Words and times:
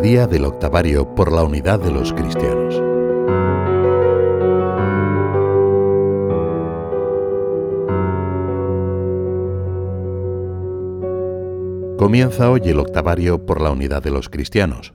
día 0.00 0.26
del 0.26 0.46
octavario 0.46 1.14
por 1.14 1.30
la 1.30 1.44
unidad 1.44 1.78
de 1.78 1.90
los 1.90 2.14
cristianos. 2.14 2.74
Comienza 11.98 12.50
hoy 12.50 12.62
el 12.64 12.78
octavario 12.78 13.44
por 13.44 13.60
la 13.60 13.70
unidad 13.70 14.02
de 14.02 14.10
los 14.10 14.30
cristianos. 14.30 14.94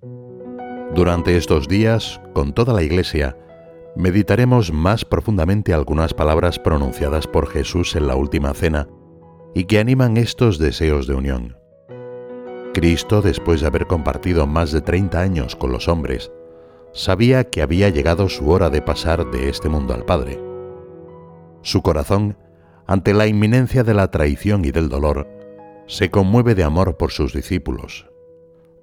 Durante 0.95 1.37
estos 1.37 1.67
días, 1.67 2.19
con 2.33 2.53
toda 2.53 2.73
la 2.73 2.81
Iglesia, 2.81 3.37
meditaremos 3.95 4.73
más 4.73 5.05
profundamente 5.05 5.71
algunas 5.71 6.15
palabras 6.15 6.57
pronunciadas 6.57 7.27
por 7.27 7.47
Jesús 7.47 7.95
en 7.95 8.07
la 8.07 8.15
última 8.15 8.55
cena 8.55 8.87
y 9.53 9.65
que 9.65 9.77
animan 9.77 10.17
estos 10.17 10.57
deseos 10.57 11.05
de 11.05 11.13
unión. 11.13 11.64
Cristo, 12.75 13.21
después 13.21 13.61
de 13.61 13.67
haber 13.67 13.87
compartido 13.87 14.47
más 14.47 14.73
de 14.73 14.81
30 14.81 15.17
años 15.17 15.55
con 15.55 15.71
los 15.71 15.87
hombres, 15.87 16.33
sabía 16.91 17.45
que 17.45 17.61
había 17.61 17.87
llegado 17.87 18.27
su 18.27 18.49
hora 18.49 18.69
de 18.69 18.81
pasar 18.81 19.31
de 19.31 19.47
este 19.47 19.69
mundo 19.69 19.93
al 19.93 20.03
Padre. 20.03 20.43
Su 21.61 21.81
corazón, 21.81 22.37
ante 22.85 23.13
la 23.13 23.27
inminencia 23.27 23.85
de 23.85 23.93
la 23.93 24.11
traición 24.11 24.65
y 24.65 24.71
del 24.71 24.89
dolor, 24.89 25.25
se 25.87 26.11
conmueve 26.11 26.53
de 26.53 26.65
amor 26.65 26.97
por 26.97 27.11
sus 27.11 27.33
discípulos. 27.33 28.09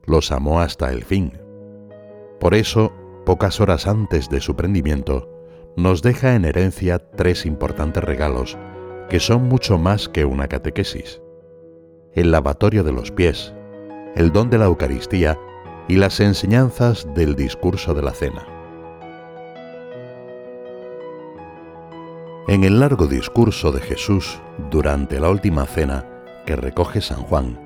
Los 0.06 0.32
amó 0.32 0.62
hasta 0.62 0.90
el 0.90 1.04
fin. 1.04 1.38
Por 2.40 2.54
eso, 2.54 2.94
pocas 3.26 3.60
horas 3.60 3.86
antes 3.86 4.30
de 4.30 4.40
su 4.40 4.56
prendimiento, 4.56 5.28
nos 5.76 6.00
deja 6.00 6.34
en 6.34 6.46
herencia 6.46 6.98
tres 6.98 7.44
importantes 7.44 8.02
regalos 8.02 8.56
que 9.10 9.20
son 9.20 9.48
mucho 9.48 9.76
más 9.76 10.08
que 10.08 10.24
una 10.24 10.48
catequesis. 10.48 11.20
El 12.14 12.30
lavatorio 12.30 12.84
de 12.84 12.92
los 12.92 13.10
pies, 13.10 13.54
el 14.14 14.30
don 14.30 14.50
de 14.50 14.58
la 14.58 14.66
Eucaristía 14.66 15.38
y 15.88 15.96
las 15.96 16.20
enseñanzas 16.20 17.06
del 17.14 17.34
discurso 17.34 17.94
de 17.94 18.02
la 18.02 18.12
cena. 18.12 18.46
En 22.48 22.64
el 22.64 22.80
largo 22.80 23.06
discurso 23.06 23.72
de 23.72 23.80
Jesús 23.80 24.38
durante 24.70 25.18
la 25.18 25.30
última 25.30 25.64
cena 25.64 26.06
que 26.44 26.56
recoge 26.56 27.00
San 27.00 27.22
Juan, 27.22 27.58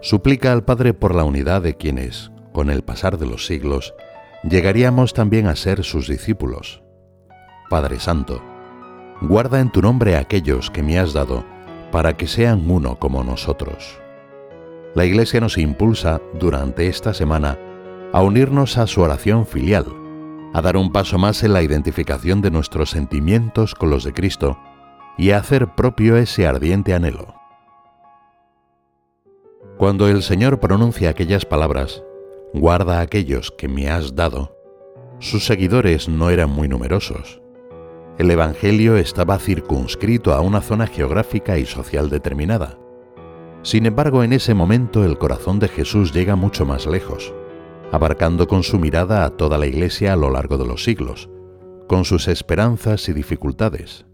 suplica 0.00 0.52
al 0.52 0.64
Padre 0.64 0.94
por 0.94 1.14
la 1.14 1.24
unidad 1.24 1.62
de 1.62 1.76
quienes, 1.76 2.32
con 2.52 2.70
el 2.70 2.82
pasar 2.82 3.18
de 3.18 3.26
los 3.26 3.46
siglos, 3.46 3.94
llegaríamos 4.42 5.14
también 5.14 5.46
a 5.46 5.54
ser 5.54 5.84
sus 5.84 6.08
discípulos. 6.08 6.82
Padre 7.70 8.00
Santo, 8.00 8.42
guarda 9.20 9.60
en 9.60 9.70
tu 9.70 9.82
nombre 9.82 10.16
aquellos 10.16 10.70
que 10.70 10.82
me 10.82 10.98
has 10.98 11.12
dado, 11.12 11.44
para 11.92 12.16
que 12.16 12.26
sean 12.26 12.68
uno 12.68 12.98
como 12.98 13.22
nosotros 13.22 14.00
la 14.94 15.04
Iglesia 15.04 15.40
nos 15.40 15.58
impulsa 15.58 16.20
durante 16.38 16.86
esta 16.88 17.14
semana 17.14 17.58
a 18.12 18.22
unirnos 18.22 18.78
a 18.78 18.86
su 18.86 19.02
oración 19.02 19.46
filial, 19.46 19.86
a 20.54 20.62
dar 20.62 20.76
un 20.76 20.92
paso 20.92 21.18
más 21.18 21.42
en 21.42 21.52
la 21.52 21.62
identificación 21.62 22.40
de 22.40 22.50
nuestros 22.50 22.90
sentimientos 22.90 23.74
con 23.74 23.90
los 23.90 24.04
de 24.04 24.12
Cristo 24.12 24.58
y 25.18 25.30
a 25.30 25.38
hacer 25.38 25.74
propio 25.74 26.16
ese 26.16 26.46
ardiente 26.46 26.94
anhelo. 26.94 27.34
Cuando 29.76 30.08
el 30.08 30.22
Señor 30.22 30.58
pronuncia 30.58 31.10
aquellas 31.10 31.44
palabras, 31.44 32.02
guarda 32.54 33.00
aquellos 33.00 33.52
que 33.52 33.68
me 33.68 33.90
has 33.90 34.16
dado, 34.16 34.56
sus 35.20 35.44
seguidores 35.44 36.08
no 36.08 36.30
eran 36.30 36.50
muy 36.50 36.68
numerosos. 36.68 37.42
El 38.18 38.30
Evangelio 38.30 38.96
estaba 38.96 39.38
circunscrito 39.38 40.32
a 40.32 40.40
una 40.40 40.60
zona 40.60 40.86
geográfica 40.86 41.58
y 41.58 41.66
social 41.66 42.08
determinada. 42.10 42.78
Sin 43.62 43.86
embargo, 43.86 44.22
en 44.22 44.32
ese 44.32 44.54
momento 44.54 45.04
el 45.04 45.18
corazón 45.18 45.58
de 45.58 45.68
Jesús 45.68 46.12
llega 46.12 46.36
mucho 46.36 46.64
más 46.64 46.86
lejos, 46.86 47.34
abarcando 47.90 48.46
con 48.46 48.62
su 48.62 48.78
mirada 48.78 49.24
a 49.24 49.30
toda 49.30 49.58
la 49.58 49.66
Iglesia 49.66 50.12
a 50.12 50.16
lo 50.16 50.30
largo 50.30 50.58
de 50.58 50.66
los 50.66 50.84
siglos, 50.84 51.28
con 51.88 52.04
sus 52.04 52.28
esperanzas 52.28 53.08
y 53.08 53.12
dificultades. 53.12 54.06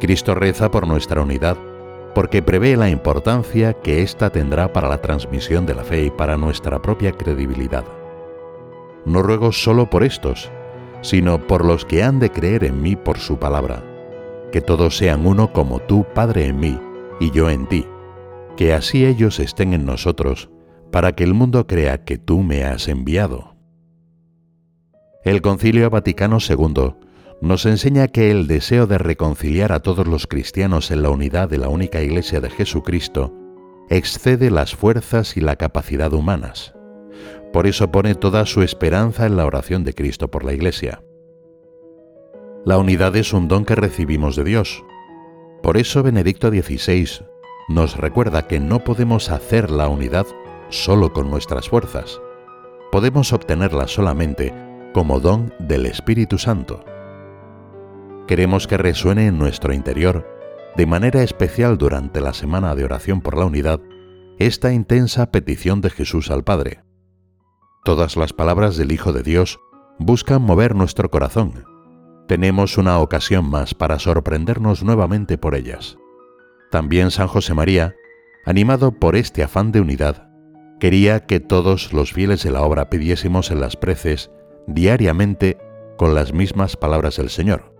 Cristo 0.00 0.34
reza 0.34 0.70
por 0.70 0.86
nuestra 0.86 1.20
unidad 1.20 1.56
porque 2.14 2.42
prevé 2.42 2.76
la 2.76 2.90
importancia 2.90 3.72
que 3.74 4.02
ésta 4.02 4.30
tendrá 4.30 4.72
para 4.72 4.88
la 4.88 5.00
transmisión 5.00 5.64
de 5.64 5.74
la 5.74 5.84
fe 5.84 6.06
y 6.06 6.10
para 6.10 6.36
nuestra 6.36 6.82
propia 6.82 7.12
credibilidad. 7.12 7.84
No 9.04 9.22
ruego 9.22 9.52
solo 9.52 9.88
por 9.88 10.02
estos, 10.02 10.50
sino 11.02 11.46
por 11.46 11.64
los 11.64 11.84
que 11.84 12.02
han 12.02 12.18
de 12.18 12.32
creer 12.32 12.64
en 12.64 12.82
mí 12.82 12.96
por 12.96 13.18
su 13.18 13.38
palabra, 13.38 13.84
que 14.50 14.60
todos 14.60 14.96
sean 14.96 15.24
uno 15.24 15.52
como 15.52 15.78
tú, 15.78 16.04
Padre, 16.12 16.46
en 16.46 16.58
mí, 16.58 16.78
y 17.20 17.30
yo 17.30 17.48
en 17.48 17.66
ti 17.66 17.86
que 18.60 18.74
así 18.74 19.06
ellos 19.06 19.40
estén 19.40 19.72
en 19.72 19.86
nosotros, 19.86 20.50
para 20.92 21.12
que 21.12 21.24
el 21.24 21.32
mundo 21.32 21.66
crea 21.66 22.04
que 22.04 22.18
tú 22.18 22.40
me 22.40 22.62
has 22.62 22.88
enviado. 22.88 23.56
El 25.24 25.40
Concilio 25.40 25.88
Vaticano 25.88 26.36
II 26.46 26.94
nos 27.40 27.64
enseña 27.64 28.08
que 28.08 28.30
el 28.30 28.46
deseo 28.46 28.86
de 28.86 28.98
reconciliar 28.98 29.72
a 29.72 29.80
todos 29.80 30.06
los 30.06 30.26
cristianos 30.26 30.90
en 30.90 31.00
la 31.00 31.08
unidad 31.08 31.48
de 31.48 31.56
la 31.56 31.70
única 31.70 32.02
Iglesia 32.02 32.42
de 32.42 32.50
Jesucristo 32.50 33.34
excede 33.88 34.50
las 34.50 34.74
fuerzas 34.74 35.38
y 35.38 35.40
la 35.40 35.56
capacidad 35.56 36.12
humanas. 36.12 36.74
Por 37.54 37.66
eso 37.66 37.90
pone 37.90 38.14
toda 38.14 38.44
su 38.44 38.60
esperanza 38.60 39.24
en 39.24 39.38
la 39.38 39.46
oración 39.46 39.84
de 39.84 39.94
Cristo 39.94 40.30
por 40.30 40.44
la 40.44 40.52
Iglesia. 40.52 41.02
La 42.66 42.76
unidad 42.76 43.16
es 43.16 43.32
un 43.32 43.48
don 43.48 43.64
que 43.64 43.74
recibimos 43.74 44.36
de 44.36 44.44
Dios. 44.44 44.84
Por 45.62 45.78
eso 45.78 46.02
Benedicto 46.02 46.50
XVI 46.50 47.24
nos 47.70 47.96
recuerda 47.96 48.48
que 48.48 48.58
no 48.58 48.80
podemos 48.80 49.30
hacer 49.30 49.70
la 49.70 49.86
unidad 49.86 50.26
solo 50.70 51.12
con 51.12 51.30
nuestras 51.30 51.68
fuerzas. 51.68 52.20
Podemos 52.90 53.32
obtenerla 53.32 53.86
solamente 53.86 54.52
como 54.92 55.20
don 55.20 55.54
del 55.60 55.86
Espíritu 55.86 56.36
Santo. 56.36 56.84
Queremos 58.26 58.66
que 58.66 58.76
resuene 58.76 59.28
en 59.28 59.38
nuestro 59.38 59.72
interior, 59.72 60.26
de 60.76 60.86
manera 60.86 61.22
especial 61.22 61.78
durante 61.78 62.20
la 62.20 62.34
semana 62.34 62.74
de 62.74 62.84
oración 62.84 63.20
por 63.20 63.38
la 63.38 63.44
unidad, 63.44 63.80
esta 64.40 64.72
intensa 64.72 65.30
petición 65.30 65.80
de 65.80 65.90
Jesús 65.90 66.32
al 66.32 66.42
Padre. 66.42 66.82
Todas 67.84 68.16
las 68.16 68.32
palabras 68.32 68.76
del 68.76 68.90
Hijo 68.90 69.12
de 69.12 69.22
Dios 69.22 69.60
buscan 70.00 70.42
mover 70.42 70.74
nuestro 70.74 71.08
corazón. 71.08 71.64
Tenemos 72.26 72.78
una 72.78 72.98
ocasión 72.98 73.48
más 73.48 73.74
para 73.74 74.00
sorprendernos 74.00 74.82
nuevamente 74.82 75.38
por 75.38 75.54
ellas. 75.54 75.96
También 76.70 77.10
San 77.10 77.26
José 77.26 77.52
María, 77.54 77.96
animado 78.44 78.92
por 78.92 79.16
este 79.16 79.42
afán 79.42 79.72
de 79.72 79.80
unidad, 79.80 80.30
quería 80.78 81.26
que 81.26 81.40
todos 81.40 81.92
los 81.92 82.12
fieles 82.12 82.42
de 82.44 82.50
la 82.50 82.62
obra 82.62 82.90
pidiésemos 82.90 83.50
en 83.50 83.60
las 83.60 83.76
preces 83.76 84.30
diariamente 84.66 85.58
con 85.96 86.14
las 86.14 86.32
mismas 86.32 86.76
palabras 86.76 87.16
del 87.16 87.28
Señor. 87.28 87.74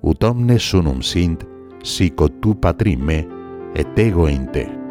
Ut 0.00 0.22
omnes 0.22 0.62
sunum 0.62 1.02
sint, 1.02 1.44
sico 1.82 2.28
tu 2.28 2.60
patri 2.60 2.96
me, 2.96 3.28
et 3.74 3.98
ego 3.98 4.28
in 4.28 4.50
te. 4.52 4.83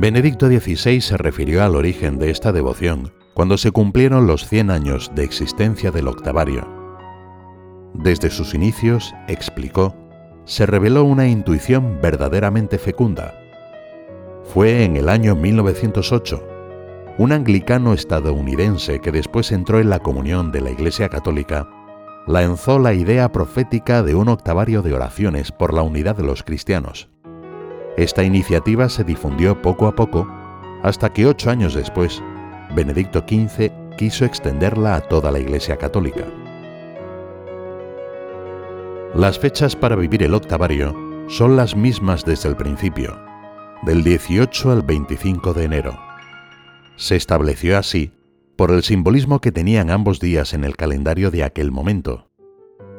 Benedicto 0.00 0.46
XVI 0.46 1.02
se 1.02 1.18
refirió 1.18 1.62
al 1.62 1.76
origen 1.76 2.18
de 2.18 2.30
esta 2.30 2.52
devoción 2.52 3.12
cuando 3.34 3.58
se 3.58 3.70
cumplieron 3.70 4.26
los 4.26 4.48
100 4.48 4.70
años 4.70 5.12
de 5.14 5.24
existencia 5.24 5.90
del 5.90 6.08
octavario. 6.08 6.66
Desde 7.92 8.30
sus 8.30 8.54
inicios, 8.54 9.12
explicó, 9.28 9.94
se 10.46 10.64
reveló 10.64 11.04
una 11.04 11.28
intuición 11.28 11.98
verdaderamente 12.00 12.78
fecunda. 12.78 13.34
Fue 14.42 14.84
en 14.84 14.96
el 14.96 15.10
año 15.10 15.36
1908, 15.36 16.48
un 17.18 17.32
anglicano 17.32 17.92
estadounidense 17.92 19.00
que 19.00 19.12
después 19.12 19.52
entró 19.52 19.80
en 19.80 19.90
la 19.90 19.98
comunión 19.98 20.50
de 20.50 20.62
la 20.62 20.70
Iglesia 20.70 21.10
Católica, 21.10 21.68
lanzó 22.26 22.78
la 22.78 22.94
idea 22.94 23.32
profética 23.32 24.02
de 24.02 24.14
un 24.14 24.28
octavario 24.28 24.80
de 24.80 24.94
oraciones 24.94 25.52
por 25.52 25.74
la 25.74 25.82
unidad 25.82 26.16
de 26.16 26.22
los 26.22 26.42
cristianos. 26.42 27.10
Esta 27.96 28.22
iniciativa 28.22 28.88
se 28.88 29.04
difundió 29.04 29.60
poco 29.60 29.86
a 29.86 29.94
poco 29.94 30.28
hasta 30.82 31.12
que 31.12 31.26
ocho 31.26 31.50
años 31.50 31.74
después, 31.74 32.22
Benedicto 32.74 33.24
XV 33.28 33.70
quiso 33.96 34.24
extenderla 34.24 34.96
a 34.96 35.00
toda 35.00 35.30
la 35.30 35.38
Iglesia 35.38 35.76
Católica. 35.76 36.24
Las 39.14 39.38
fechas 39.38 39.74
para 39.74 39.96
vivir 39.96 40.22
el 40.22 40.34
octavario 40.34 40.94
son 41.28 41.56
las 41.56 41.76
mismas 41.76 42.24
desde 42.24 42.48
el 42.48 42.56
principio, 42.56 43.18
del 43.82 44.04
18 44.04 44.70
al 44.70 44.82
25 44.82 45.52
de 45.52 45.64
enero. 45.64 45.98
Se 46.96 47.16
estableció 47.16 47.76
así 47.76 48.12
por 48.56 48.70
el 48.70 48.82
simbolismo 48.82 49.40
que 49.40 49.52
tenían 49.52 49.90
ambos 49.90 50.20
días 50.20 50.54
en 50.54 50.64
el 50.64 50.76
calendario 50.76 51.30
de 51.30 51.44
aquel 51.44 51.72
momento. 51.72 52.28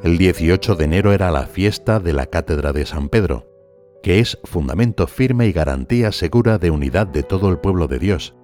El 0.02 0.18
18 0.18 0.74
de 0.74 0.84
enero 0.84 1.12
era 1.12 1.30
la 1.30 1.46
fiesta 1.46 2.00
de 2.00 2.12
la 2.12 2.26
Cátedra 2.26 2.72
de 2.72 2.84
San 2.84 3.08
Pedro, 3.08 3.51
que 4.02 4.18
es 4.18 4.38
fundamento 4.44 5.06
firme 5.06 5.46
y 5.46 5.52
garantía 5.52 6.12
segura 6.12 6.58
de 6.58 6.70
unidad 6.70 7.06
de 7.06 7.22
todo 7.22 7.48
el 7.48 7.58
pueblo 7.58 7.88
de 7.88 7.98
Dios, 7.98 8.34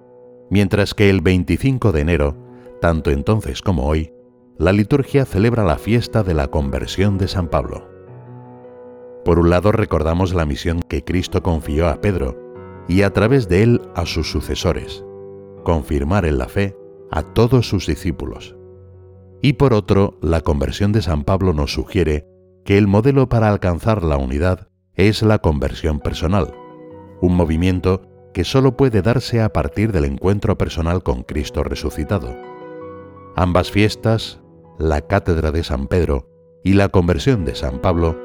mientras 0.49 0.93
que 0.93 1.09
el 1.09 1.21
25 1.21 1.91
de 1.91 2.01
enero 2.01 2.49
Tanto 2.81 3.11
entonces 3.11 3.61
como 3.61 3.85
hoy, 3.85 4.13
la 4.57 4.71
liturgia 4.71 5.25
celebra 5.25 5.63
la 5.63 5.77
fiesta 5.77 6.23
de 6.23 6.33
la 6.33 6.47
conversión 6.47 7.17
de 7.17 7.27
San 7.27 7.49
Pablo. 7.49 7.89
Por 9.25 9.39
un 9.39 9.49
lado 9.49 9.71
recordamos 9.71 10.33
la 10.33 10.45
misión 10.45 10.81
que 10.81 11.03
Cristo 11.03 11.43
confió 11.43 11.89
a 11.89 11.99
Pedro 11.99 12.37
y 12.87 13.01
a 13.01 13.11
través 13.11 13.49
de 13.49 13.63
él 13.63 13.81
a 13.95 14.05
sus 14.05 14.31
sucesores, 14.31 15.03
confirmar 15.63 16.25
en 16.25 16.37
la 16.37 16.47
fe 16.47 16.75
a 17.11 17.21
todos 17.21 17.67
sus 17.67 17.85
discípulos. 17.85 18.55
Y 19.41 19.53
por 19.53 19.73
otro, 19.73 20.17
la 20.21 20.41
conversión 20.41 20.91
de 20.93 21.01
San 21.01 21.23
Pablo 21.25 21.53
nos 21.53 21.73
sugiere 21.73 22.25
que 22.63 22.77
el 22.77 22.87
modelo 22.87 23.27
para 23.27 23.49
alcanzar 23.49 24.03
la 24.03 24.17
unidad 24.17 24.68
es 25.07 25.21
la 25.21 25.39
conversión 25.39 26.01
personal, 26.01 26.53
un 27.21 27.33
movimiento 27.33 28.01
que 28.33 28.43
solo 28.43 28.75
puede 28.75 29.01
darse 29.01 29.41
a 29.41 29.53
partir 29.53 29.93
del 29.93 30.03
encuentro 30.03 30.57
personal 30.57 31.03
con 31.03 31.23
Cristo 31.23 31.63
resucitado. 31.63 32.35
Ambas 33.37 33.71
fiestas, 33.71 34.41
la 34.77 34.99
Cátedra 34.99 35.51
de 35.51 35.63
San 35.63 35.87
Pedro 35.87 36.27
y 36.65 36.73
la 36.73 36.89
conversión 36.89 37.45
de 37.45 37.55
San 37.55 37.79
Pablo, 37.79 38.19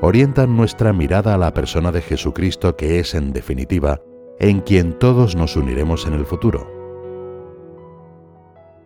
orientan 0.00 0.56
nuestra 0.56 0.92
mirada 0.92 1.32
a 1.34 1.38
la 1.38 1.54
persona 1.54 1.92
de 1.92 2.02
Jesucristo 2.02 2.74
que 2.74 2.98
es, 2.98 3.14
en 3.14 3.32
definitiva, 3.32 4.02
en 4.40 4.62
quien 4.62 4.98
todos 4.98 5.36
nos 5.36 5.54
uniremos 5.54 6.06
en 6.06 6.14
el 6.14 6.26
futuro. 6.26 6.68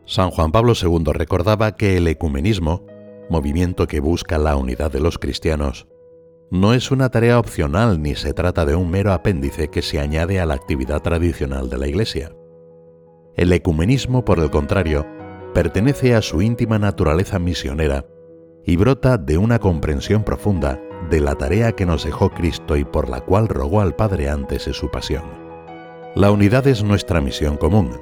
San 0.05 0.31
Juan 0.31 0.53
Pablo 0.53 0.75
II 0.75 1.05
recordaba 1.15 1.75
que 1.75 1.97
el 1.97 2.07
ecumenismo, 2.07 2.85
movimiento 3.31 3.87
que 3.87 4.01
busca 4.01 4.37
la 4.37 4.57
unidad 4.57 4.93
de 4.93 5.01
los 5.01 5.19
cristianos, 5.19 5.90
no 6.51 6.75
es 6.75 6.91
una 6.91 7.11
tarea 7.11 7.39
opcional 7.39 8.03
ni 8.03 8.17
se 8.17 8.35
trata 8.35 8.65
de 8.65 8.75
un 8.75 8.91
mero 8.91 9.13
apéndice 9.13 9.69
que 9.69 9.83
se 9.83 10.01
añade 10.01 10.41
a 10.41 10.47
la 10.47 10.55
actividad 10.55 11.01
tradicional 11.01 11.71
de 11.71 11.79
la 11.79 11.87
Iglesia. 11.87 12.33
El 13.37 13.53
ecumenismo, 13.53 14.25
por 14.25 14.41
el 14.41 14.51
contrario, 14.51 15.07
pertenece 15.55 16.17
a 16.17 16.23
su 16.23 16.43
íntima 16.43 16.81
naturaleza 16.81 17.39
misionera 17.39 18.05
y 18.65 18.77
brota 18.77 19.17
de 19.17 19.39
una 19.39 19.61
comprensión 19.61 20.25
profunda 20.25 20.81
de 21.09 21.21
la 21.21 21.37
tarea 21.37 21.73
que 21.73 21.87
nos 21.87 22.05
dejó 22.05 22.31
Cristo 22.31 22.77
y 22.77 22.85
por 22.85 23.09
la 23.09 23.21
cual 23.21 23.47
rogó 23.47 23.81
al 23.81 23.95
Padre 23.95 24.29
antes 24.29 24.67
de 24.67 24.75
su 24.75 24.91
pasión. 24.91 25.23
La 26.17 26.33
unidad 26.33 26.67
es 26.67 26.83
nuestra 26.83 27.21
misión 27.21 27.57
común. 27.57 27.93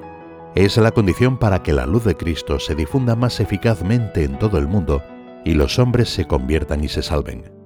Es 0.54 0.78
la 0.78 0.92
condición 0.92 1.38
para 1.38 1.62
que 1.62 1.74
la 1.74 1.84
luz 1.84 2.04
de 2.04 2.16
Cristo 2.16 2.58
se 2.58 2.74
difunda 2.74 3.14
más 3.14 3.40
eficazmente 3.40 4.24
en 4.24 4.38
todo 4.38 4.56
el 4.56 4.66
mundo 4.66 5.02
y 5.44 5.52
los 5.52 5.78
hombres 5.78 6.08
se 6.08 6.24
conviertan 6.24 6.82
y 6.82 6.88
se 6.88 7.02
salven. 7.02 7.57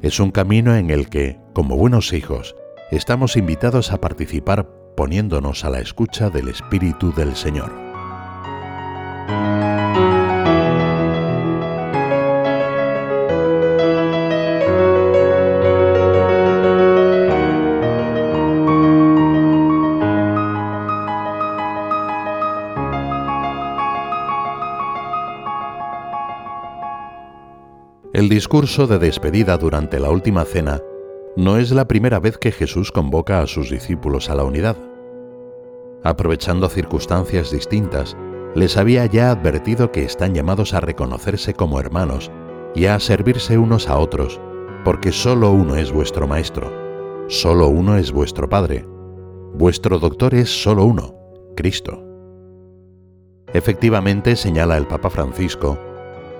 Es 0.00 0.20
un 0.20 0.30
camino 0.30 0.76
en 0.76 0.90
el 0.90 1.08
que, 1.08 1.40
como 1.54 1.76
buenos 1.76 2.12
hijos, 2.12 2.54
estamos 2.92 3.36
invitados 3.36 3.90
a 3.90 4.00
participar 4.00 4.68
poniéndonos 4.96 5.64
a 5.64 5.70
la 5.70 5.80
escucha 5.80 6.30
del 6.30 6.48
Espíritu 6.48 7.12
del 7.12 7.34
Señor. 7.34 7.87
El 28.18 28.28
discurso 28.28 28.88
de 28.88 28.98
despedida 28.98 29.56
durante 29.58 30.00
la 30.00 30.10
última 30.10 30.44
cena 30.44 30.82
no 31.36 31.56
es 31.56 31.70
la 31.70 31.86
primera 31.86 32.18
vez 32.18 32.36
que 32.36 32.50
Jesús 32.50 32.90
convoca 32.90 33.40
a 33.40 33.46
sus 33.46 33.70
discípulos 33.70 34.28
a 34.28 34.34
la 34.34 34.42
unidad. 34.42 34.76
Aprovechando 36.02 36.68
circunstancias 36.68 37.52
distintas, 37.52 38.16
les 38.56 38.76
había 38.76 39.06
ya 39.06 39.30
advertido 39.30 39.92
que 39.92 40.02
están 40.02 40.34
llamados 40.34 40.74
a 40.74 40.80
reconocerse 40.80 41.54
como 41.54 41.78
hermanos 41.78 42.32
y 42.74 42.86
a 42.86 42.98
servirse 42.98 43.56
unos 43.56 43.88
a 43.88 43.96
otros, 43.98 44.40
porque 44.84 45.12
solo 45.12 45.52
uno 45.52 45.76
es 45.76 45.92
vuestro 45.92 46.26
Maestro, 46.26 46.72
solo 47.28 47.68
uno 47.68 47.96
es 47.98 48.10
vuestro 48.10 48.48
Padre, 48.48 48.84
vuestro 49.54 50.00
doctor 50.00 50.34
es 50.34 50.50
solo 50.50 50.86
uno, 50.86 51.14
Cristo. 51.54 52.02
Efectivamente, 53.52 54.34
señala 54.34 54.76
el 54.76 54.88
Papa 54.88 55.08
Francisco, 55.08 55.78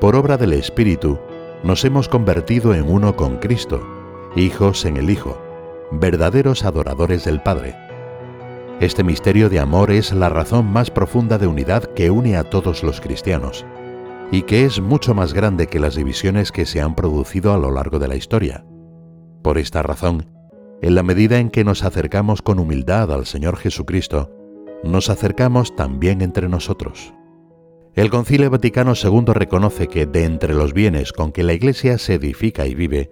por 0.00 0.16
obra 0.16 0.36
del 0.36 0.54
Espíritu, 0.54 1.20
nos 1.62 1.84
hemos 1.84 2.08
convertido 2.08 2.74
en 2.74 2.88
uno 2.88 3.16
con 3.16 3.38
Cristo, 3.38 3.80
hijos 4.36 4.84
en 4.84 4.96
el 4.96 5.10
Hijo, 5.10 5.40
verdaderos 5.90 6.64
adoradores 6.64 7.24
del 7.24 7.42
Padre. 7.42 7.76
Este 8.80 9.02
misterio 9.02 9.48
de 9.48 9.58
amor 9.58 9.90
es 9.90 10.12
la 10.12 10.28
razón 10.28 10.66
más 10.66 10.90
profunda 10.90 11.36
de 11.36 11.48
unidad 11.48 11.84
que 11.84 12.10
une 12.10 12.36
a 12.36 12.44
todos 12.44 12.84
los 12.84 13.00
cristianos, 13.00 13.66
y 14.30 14.42
que 14.42 14.64
es 14.64 14.80
mucho 14.80 15.14
más 15.14 15.32
grande 15.32 15.66
que 15.66 15.80
las 15.80 15.96
divisiones 15.96 16.52
que 16.52 16.64
se 16.64 16.80
han 16.80 16.94
producido 16.94 17.52
a 17.52 17.58
lo 17.58 17.72
largo 17.72 17.98
de 17.98 18.08
la 18.08 18.16
historia. 18.16 18.64
Por 19.42 19.58
esta 19.58 19.82
razón, 19.82 20.26
en 20.80 20.94
la 20.94 21.02
medida 21.02 21.38
en 21.38 21.50
que 21.50 21.64
nos 21.64 21.82
acercamos 21.82 22.40
con 22.40 22.60
humildad 22.60 23.12
al 23.12 23.26
Señor 23.26 23.56
Jesucristo, 23.56 24.30
nos 24.84 25.10
acercamos 25.10 25.74
también 25.74 26.22
entre 26.22 26.48
nosotros. 26.48 27.14
El 27.98 28.10
Concilio 28.10 28.48
Vaticano 28.48 28.92
II 28.94 29.24
reconoce 29.26 29.88
que 29.88 30.06
de 30.06 30.24
entre 30.24 30.54
los 30.54 30.72
bienes 30.72 31.12
con 31.12 31.32
que 31.32 31.42
la 31.42 31.52
Iglesia 31.52 31.98
se 31.98 32.14
edifica 32.14 32.64
y 32.64 32.76
vive, 32.76 33.10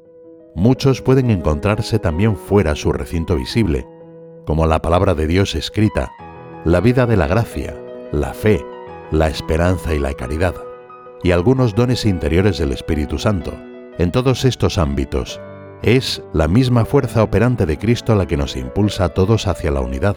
muchos 0.55 1.03
pueden 1.03 1.33
encontrarse 1.33 1.99
también 1.99 2.37
fuera 2.37 2.77
su 2.77 2.93
recinto 2.93 3.35
visible, 3.35 3.85
como 4.47 4.65
la 4.69 4.81
palabra 4.83 5.17
de 5.17 5.27
Dios 5.27 5.57
escrita, 5.57 6.13
la 6.65 6.79
vida 6.81 7.05
de 7.07 7.17
la 7.17 7.27
gracia, 7.27 7.77
la 8.13 8.33
fe, 8.33 8.65
la 9.11 9.27
esperanza 9.27 9.93
y 9.93 9.99
la 9.99 10.15
caridad, 10.15 10.55
y 11.25 11.33
algunos 11.33 11.75
dones 11.75 12.05
interiores 12.05 12.57
del 12.59 12.71
Espíritu 12.71 13.19
Santo. 13.19 13.55
En 13.99 14.13
todos 14.13 14.45
estos 14.45 14.79
ámbitos, 14.79 15.41
es 15.83 16.23
la 16.33 16.47
misma 16.47 16.85
fuerza 16.85 17.25
operante 17.25 17.67
de 17.67 17.77
Cristo 17.77 18.15
la 18.15 18.27
que 18.27 18.37
nos 18.37 18.55
impulsa 18.55 19.07
a 19.07 19.09
todos 19.09 19.49
hacia 19.49 19.73
la 19.73 19.81
unidad. 19.81 20.17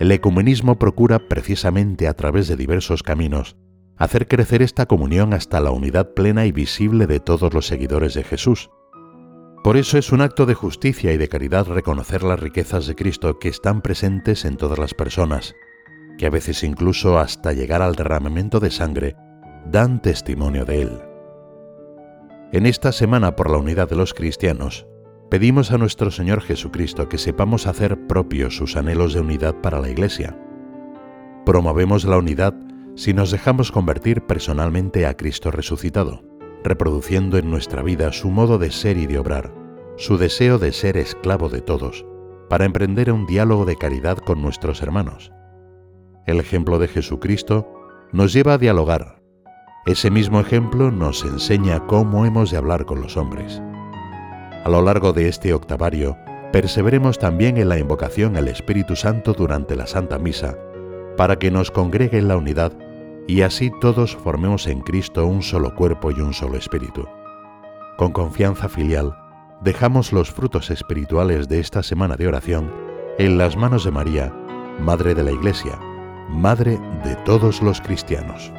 El 0.00 0.10
ecumenismo 0.10 0.78
procura 0.78 1.28
precisamente 1.28 2.08
a 2.08 2.14
través 2.14 2.48
de 2.48 2.56
diversos 2.56 3.02
caminos 3.02 3.56
hacer 4.02 4.26
crecer 4.26 4.62
esta 4.62 4.86
comunión 4.86 5.32
hasta 5.32 5.60
la 5.60 5.70
unidad 5.70 6.12
plena 6.14 6.44
y 6.46 6.50
visible 6.50 7.06
de 7.06 7.20
todos 7.20 7.54
los 7.54 7.68
seguidores 7.68 8.14
de 8.14 8.24
Jesús. 8.24 8.68
Por 9.62 9.76
eso 9.76 9.96
es 9.96 10.10
un 10.10 10.22
acto 10.22 10.44
de 10.44 10.54
justicia 10.54 11.12
y 11.12 11.18
de 11.18 11.28
caridad 11.28 11.66
reconocer 11.66 12.24
las 12.24 12.40
riquezas 12.40 12.88
de 12.88 12.96
Cristo 12.96 13.38
que 13.38 13.48
están 13.48 13.80
presentes 13.80 14.44
en 14.44 14.56
todas 14.56 14.78
las 14.78 14.92
personas, 14.92 15.54
que 16.18 16.26
a 16.26 16.30
veces 16.30 16.64
incluso 16.64 17.18
hasta 17.18 17.52
llegar 17.52 17.80
al 17.80 17.94
derramamiento 17.94 18.58
de 18.58 18.72
sangre, 18.72 19.14
dan 19.70 20.02
testimonio 20.02 20.64
de 20.64 20.82
Él. 20.82 20.98
En 22.52 22.66
esta 22.66 22.90
semana 22.90 23.36
por 23.36 23.50
la 23.50 23.58
unidad 23.58 23.88
de 23.88 23.96
los 23.96 24.14
cristianos, 24.14 24.86
pedimos 25.32 25.72
a 25.72 25.78
nuestro 25.78 26.10
Señor 26.10 26.42
Jesucristo 26.42 27.08
que 27.08 27.16
sepamos 27.16 27.66
hacer 27.66 28.06
propios 28.06 28.54
sus 28.54 28.76
anhelos 28.76 29.14
de 29.14 29.20
unidad 29.20 29.54
para 29.62 29.80
la 29.80 29.88
Iglesia. 29.88 30.36
Promovemos 31.46 32.04
la 32.04 32.18
unidad 32.18 32.54
si 32.96 33.14
nos 33.14 33.30
dejamos 33.30 33.72
convertir 33.72 34.26
personalmente 34.26 35.06
a 35.06 35.16
Cristo 35.16 35.50
resucitado, 35.50 36.22
reproduciendo 36.62 37.38
en 37.38 37.50
nuestra 37.50 37.82
vida 37.82 38.12
su 38.12 38.28
modo 38.28 38.58
de 38.58 38.70
ser 38.70 38.98
y 38.98 39.06
de 39.06 39.18
obrar, 39.18 39.54
su 39.96 40.18
deseo 40.18 40.58
de 40.58 40.70
ser 40.70 40.98
esclavo 40.98 41.48
de 41.48 41.62
todos, 41.62 42.04
para 42.50 42.66
emprender 42.66 43.10
un 43.10 43.24
diálogo 43.24 43.64
de 43.64 43.76
caridad 43.76 44.18
con 44.18 44.42
nuestros 44.42 44.82
hermanos. 44.82 45.32
El 46.26 46.40
ejemplo 46.40 46.78
de 46.78 46.88
Jesucristo 46.88 47.72
nos 48.12 48.34
lleva 48.34 48.52
a 48.52 48.58
dialogar. 48.58 49.22
Ese 49.86 50.10
mismo 50.10 50.40
ejemplo 50.40 50.90
nos 50.90 51.24
enseña 51.24 51.86
cómo 51.86 52.26
hemos 52.26 52.50
de 52.50 52.58
hablar 52.58 52.84
con 52.84 53.00
los 53.00 53.16
hombres. 53.16 53.62
A 54.64 54.68
lo 54.68 54.80
largo 54.80 55.12
de 55.12 55.28
este 55.28 55.54
octavario, 55.54 56.16
perseveremos 56.52 57.18
también 57.18 57.56
en 57.56 57.68
la 57.68 57.78
invocación 57.78 58.36
al 58.36 58.46
Espíritu 58.46 58.94
Santo 58.94 59.32
durante 59.32 59.74
la 59.74 59.88
Santa 59.88 60.18
Misa, 60.18 60.56
para 61.16 61.36
que 61.36 61.50
nos 61.50 61.72
congregue 61.72 62.18
en 62.18 62.28
la 62.28 62.36
unidad 62.36 62.72
y 63.26 63.42
así 63.42 63.72
todos 63.80 64.14
formemos 64.14 64.68
en 64.68 64.80
Cristo 64.80 65.26
un 65.26 65.42
solo 65.42 65.74
cuerpo 65.74 66.12
y 66.12 66.20
un 66.20 66.32
solo 66.32 66.56
espíritu. 66.56 67.08
Con 67.96 68.12
confianza 68.12 68.68
filial, 68.68 69.16
dejamos 69.62 70.12
los 70.12 70.30
frutos 70.30 70.70
espirituales 70.70 71.48
de 71.48 71.58
esta 71.58 71.82
semana 71.82 72.16
de 72.16 72.28
oración 72.28 72.72
en 73.18 73.38
las 73.38 73.56
manos 73.56 73.84
de 73.84 73.90
María, 73.90 74.32
Madre 74.80 75.14
de 75.14 75.24
la 75.24 75.32
Iglesia, 75.32 75.78
Madre 76.28 76.78
de 77.04 77.16
todos 77.24 77.62
los 77.62 77.80
cristianos. 77.80 78.52